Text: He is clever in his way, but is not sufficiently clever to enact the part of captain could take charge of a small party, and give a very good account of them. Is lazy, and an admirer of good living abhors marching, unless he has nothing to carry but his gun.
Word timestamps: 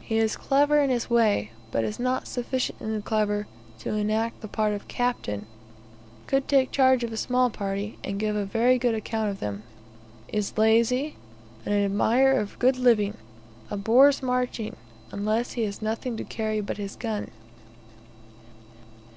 He 0.00 0.16
is 0.16 0.36
clever 0.36 0.78
in 0.80 0.90
his 0.90 1.10
way, 1.10 1.50
but 1.72 1.82
is 1.82 1.98
not 1.98 2.28
sufficiently 2.28 3.02
clever 3.02 3.48
to 3.80 3.92
enact 3.92 4.42
the 4.42 4.46
part 4.46 4.72
of 4.74 4.86
captain 4.86 5.46
could 6.28 6.46
take 6.46 6.70
charge 6.70 7.02
of 7.02 7.12
a 7.12 7.16
small 7.16 7.50
party, 7.50 7.98
and 8.04 8.20
give 8.20 8.36
a 8.36 8.44
very 8.44 8.78
good 8.78 8.94
account 8.94 9.28
of 9.28 9.40
them. 9.40 9.64
Is 10.28 10.56
lazy, 10.56 11.16
and 11.66 11.74
an 11.74 11.84
admirer 11.84 12.38
of 12.38 12.60
good 12.60 12.76
living 12.76 13.16
abhors 13.72 14.22
marching, 14.22 14.76
unless 15.10 15.54
he 15.54 15.64
has 15.64 15.82
nothing 15.82 16.16
to 16.18 16.22
carry 16.22 16.60
but 16.60 16.76
his 16.76 16.94
gun. 16.94 17.28